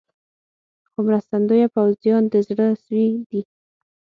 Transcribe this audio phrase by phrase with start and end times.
[0.89, 3.41] خو مرستندویه پوځیان د زړه سوي دي.